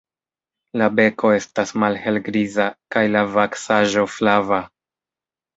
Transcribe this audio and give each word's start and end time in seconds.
La 0.81 0.87
beko 0.99 1.33
estas 1.41 1.75
malhelgriza 1.83 2.67
kaj 2.97 3.05
la 3.17 3.23
vaksaĵo 3.37 4.07
flava. 4.15 4.63